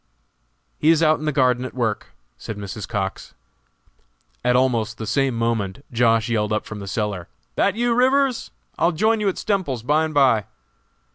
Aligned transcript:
"He 0.79 0.89
is 0.89 1.03
out 1.03 1.19
in 1.19 1.25
the 1.25 1.31
garden 1.31 1.63
at 1.63 1.75
work," 1.75 2.07
said 2.35 2.57
Mrs. 2.57 2.87
Cox. 2.87 3.35
At 4.43 4.55
almost 4.55 4.97
the 4.97 5.05
same 5.05 5.35
moment 5.35 5.85
Josh. 5.93 6.27
yelled 6.27 6.51
up 6.51 6.65
from 6.65 6.79
the 6.79 6.87
cellar: 6.87 7.27
"That 7.53 7.75
you, 7.75 7.93
Rivers? 7.93 8.49
I'll 8.79 8.93
join 8.93 9.19
you 9.19 9.29
at 9.29 9.37
Stemples's, 9.37 9.83
by 9.83 10.03
and 10.05 10.13
by." 10.15 10.45